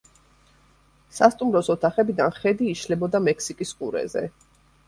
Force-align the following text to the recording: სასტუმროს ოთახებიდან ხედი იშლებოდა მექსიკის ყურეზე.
სასტუმროს 1.17 1.69
ოთახებიდან 1.75 2.33
ხედი 2.39 2.73
იშლებოდა 2.73 3.23
მექსიკის 3.29 3.75
ყურეზე. 3.83 4.27